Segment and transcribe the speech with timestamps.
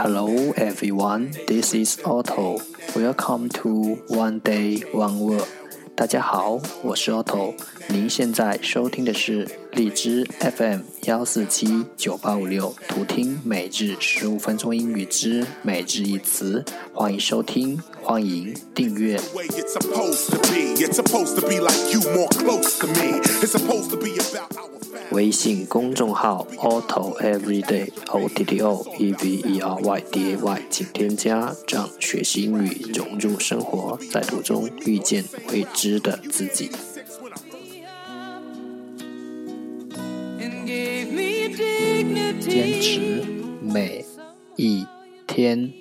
[0.00, 2.60] Hello everyone, this is Otto.
[2.94, 5.44] Welcome to One Day One Word.
[5.96, 7.54] 大家好，我是 Otto。
[7.88, 16.64] 您现在收听的是荔枝 FM 幺四七九八五六，图听每日十五分钟英语之每日一词。
[16.92, 19.18] 欢迎收听，欢迎订阅。
[25.10, 36.70] 微信公众号 Otto Everyday O T T O E V E R Y D A Y，请添加，让学习英语融入生活，在途中遇见未知的自己。
[42.47, 43.23] 坚持
[43.61, 44.05] 每
[44.55, 44.85] 一
[45.27, 45.73] 天。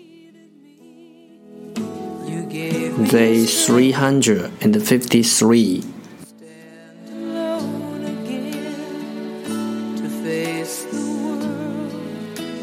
[3.10, 5.82] Day three hundred and fifty-three.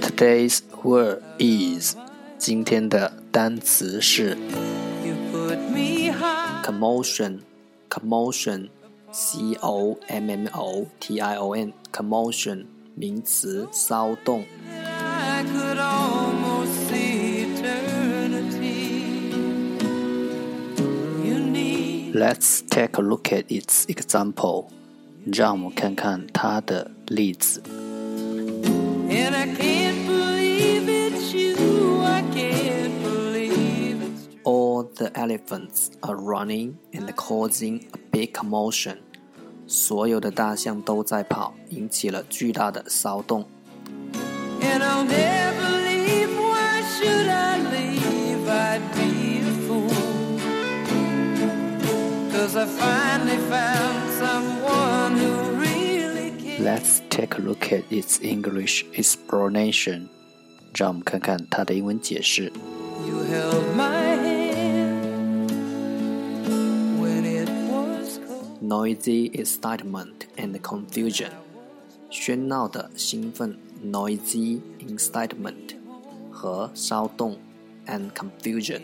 [0.01, 1.95] Today's word is
[2.37, 4.37] 今天的单词是
[6.63, 7.39] commotion
[7.89, 8.69] commotion
[9.11, 14.43] c o m m o t i o n commotion 名词骚动。
[22.13, 24.67] Let's take a look at its example.
[25.25, 27.61] 让我们看看它的例子。
[34.43, 38.97] All the elephants are running and causing a big commotion.
[39.67, 43.45] 所有的大象都在跑，引起了巨大的骚动。
[44.61, 46.29] And I'll never leave.
[46.35, 48.49] Why should I leave?
[48.49, 49.89] I'd be a fool.
[52.31, 56.61] Cause I finally found someone who really cares.
[56.61, 60.07] Let's take a look at its English explanation.
[60.73, 62.51] 让我们看看它的英文解释。
[63.07, 64.17] You held my
[68.63, 71.31] Noisy excitement and confusion.
[72.11, 75.75] 喧闹的兴奋，noisy excitement
[76.31, 77.37] 和骚动，
[77.85, 78.81] and confusion。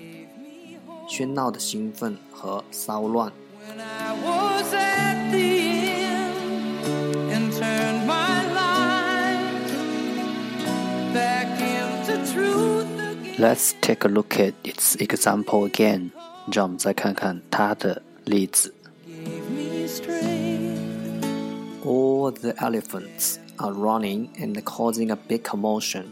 [1.07, 3.31] 喧闹的兴奋和骚乱。
[13.37, 16.11] Let's take a look at its example again.
[16.51, 18.73] 让我们再看看它的例子。
[21.85, 26.05] All the elephants are running and causing a big commotion.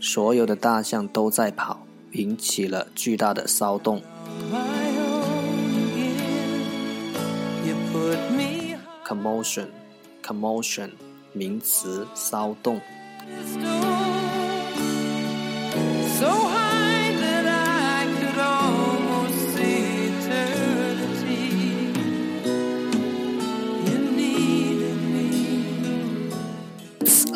[0.00, 4.02] 所有的大象都在跑，引起了巨大的骚动。
[9.06, 9.66] Commotion,
[10.24, 10.90] commotion，
[11.32, 12.80] 名词，骚动。